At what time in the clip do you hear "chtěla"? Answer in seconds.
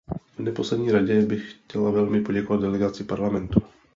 1.51-1.91